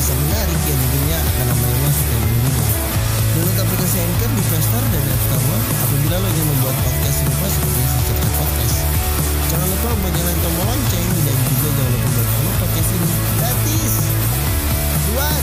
[0.00, 2.64] pembahasan menarik yang tentunya akan namanya ke minggu.
[3.36, 7.82] Download aplikasi Anchor di Play dan App Store apabila lo ingin membuat podcast serupa seperti
[7.84, 8.76] Secret Podcast.
[9.52, 13.92] Jangan lupa buat nyalain tombol lonceng dan juga jangan lupa buat follow podcast ini gratis.
[15.04, 15.42] Duan!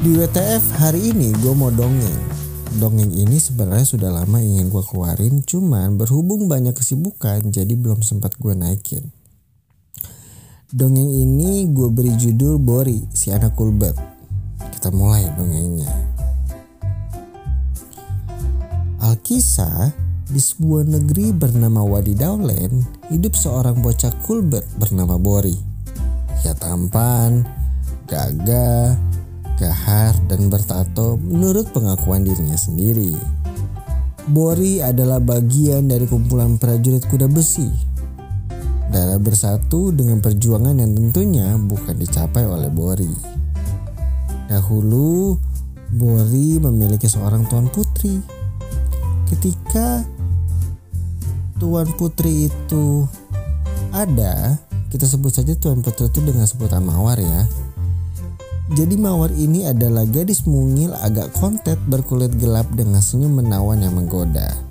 [0.00, 2.20] Di WTF hari ini gue mau dongeng.
[2.80, 8.32] Dongeng ini sebenarnya sudah lama ingin gue keluarin, cuman berhubung banyak kesibukan jadi belum sempat
[8.40, 9.12] gue naikin.
[10.68, 13.96] Dongeng ini gue beri judul Bori, si anak kulbet.
[14.68, 15.88] Kita mulai dongengnya.
[19.00, 19.88] Alkisah,
[20.28, 25.56] di sebuah negeri bernama Wadi Daulen, hidup seorang bocah kulbet bernama Bori.
[26.44, 27.48] Ia tampan,
[28.04, 28.92] gagah,
[29.56, 33.16] gahar, dan bertato menurut pengakuan dirinya sendiri.
[34.28, 37.87] Bori adalah bagian dari kumpulan prajurit kuda besi.
[38.88, 43.12] Darah bersatu dengan perjuangan yang tentunya bukan dicapai oleh Bori.
[44.48, 45.36] Dahulu,
[45.92, 48.16] Bori memiliki seorang tuan putri.
[49.28, 50.00] Ketika
[51.60, 53.04] tuan putri itu
[53.92, 54.56] ada,
[54.88, 57.44] kita sebut saja tuan putri itu dengan sebutan Mawar ya.
[58.72, 64.67] Jadi Mawar ini adalah gadis mungil agak kontet berkulit gelap dengan senyum menawan yang menggoda.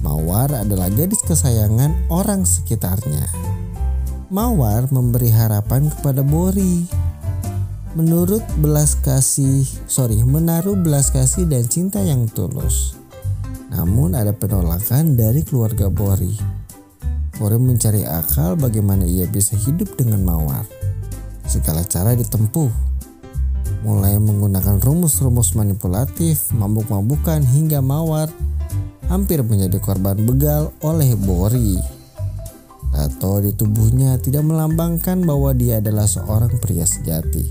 [0.00, 3.28] Mawar adalah gadis kesayangan orang sekitarnya.
[4.32, 6.88] Mawar memberi harapan kepada Bori.
[7.92, 12.96] Menurut belas kasih, sorry, menaruh belas kasih dan cinta yang tulus.
[13.68, 16.32] Namun ada penolakan dari keluarga Bori.
[17.36, 20.64] Bori mencari akal bagaimana ia bisa hidup dengan Mawar.
[21.44, 22.72] Segala cara ditempuh,
[23.84, 28.32] mulai menggunakan rumus-rumus manipulatif, mabuk-mabukan hingga Mawar
[29.10, 31.76] hampir menjadi korban begal oleh Bori.
[32.94, 37.50] Tato di tubuhnya tidak melambangkan bahwa dia adalah seorang pria sejati,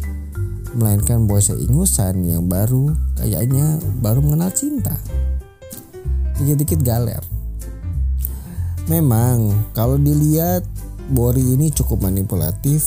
[0.73, 4.95] melainkan bocah ingusan yang baru kayaknya baru mengenal cinta
[6.39, 7.21] dikit-dikit galer.
[8.87, 10.65] Memang kalau dilihat
[11.09, 12.85] Bori ini cukup manipulatif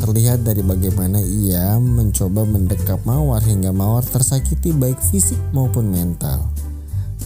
[0.00, 6.53] terlihat dari bagaimana ia mencoba mendekap Mawar hingga Mawar tersakiti baik fisik maupun mental.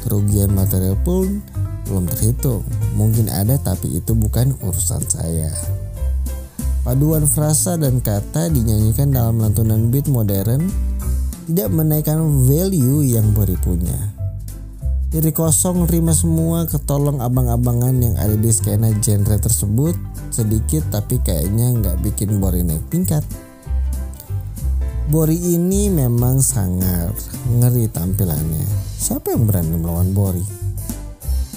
[0.06, 1.42] Kerugian material pun
[1.88, 2.62] belum terhitung.
[2.94, 5.50] Mungkin ada tapi itu bukan urusan saya.
[6.86, 10.72] Paduan frasa dan kata dinyanyikan dalam lantunan beat modern
[11.48, 13.96] tidak menaikkan value yang Bori punya.
[15.08, 19.96] Diri kosong nerima semua ketolong abang-abangan yang ada di skena genre tersebut
[20.28, 23.24] sedikit tapi kayaknya nggak bikin Bori naik tingkat.
[25.08, 27.16] Bori ini memang sangat
[27.48, 28.60] ngeri tampilannya.
[29.00, 30.44] Siapa yang berani melawan Bori?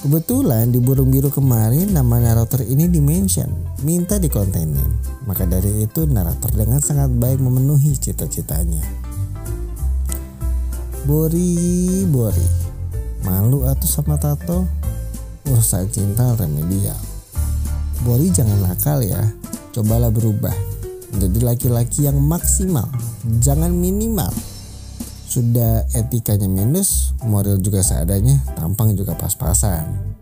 [0.00, 3.52] Kebetulan di Burung Biru kemarin nama narator ini dimention,
[3.84, 4.88] minta dikontenin.
[5.28, 8.80] Maka dari itu narator dengan sangat baik memenuhi cita-citanya.
[11.04, 12.48] Bori, Bori,
[13.20, 14.64] Malu atuh sama tato?
[15.44, 16.96] Urusan cinta remedial.
[18.00, 19.20] Bori jangan nakal ya.
[19.76, 20.71] Cobalah berubah.
[21.12, 22.88] Menjadi laki-laki yang maksimal.
[23.44, 24.32] Jangan minimal.
[25.32, 30.12] Sudah etikanya minus, moral juga seadanya, tampang juga pas-pasan.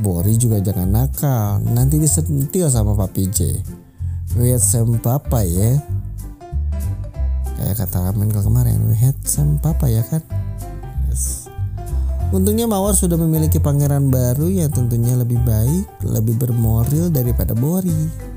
[0.00, 3.64] Bori juga jangan nakal, nanti disentil sama Papi J.
[4.36, 5.80] Lihat sem papa ya.
[7.60, 9.16] Kayak kata Ramen kemarin, we had
[9.60, 10.24] papa ya kan?
[11.08, 11.48] Yes.
[12.30, 18.29] Untungnya Mawar sudah memiliki pangeran baru yang tentunya lebih baik, lebih bermoral daripada Bori.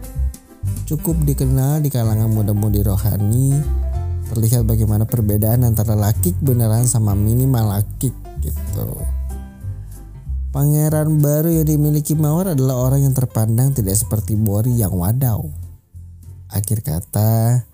[0.83, 3.55] Cukup dikenal di kalangan muda-mudi rohani,
[4.27, 8.11] terlihat bagaimana perbedaan antara laki beneran sama minimal laki
[8.43, 8.89] gitu.
[10.51, 15.49] Pangeran baru yang dimiliki Mawar adalah orang yang terpandang tidak seperti Bori yang wadau.
[16.51, 17.65] Akhir kata,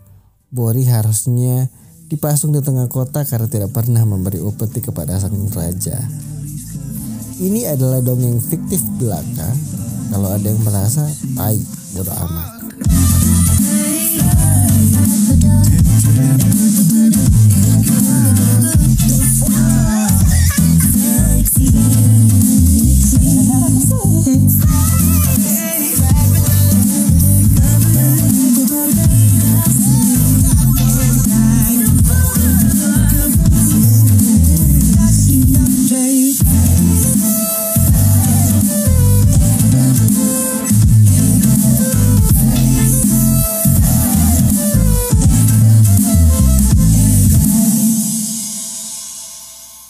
[0.48, 1.68] Bori harusnya
[2.08, 6.00] dipasung di tengah kota karena tidak pernah memberi upeti kepada sang raja.
[7.40, 9.50] Ini adalah dongeng fiktif belaka.
[10.10, 11.06] Kalau ada yang merasa,
[11.36, 11.60] tai,
[11.94, 12.60] bodo amat.